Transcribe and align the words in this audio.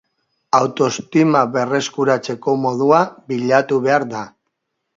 Autoestima 0.59 1.41
berreskuratzeko 1.57 2.57
modua 2.65 3.05
bilatu 3.29 3.81
behar 3.87 4.11
da. 4.19 4.27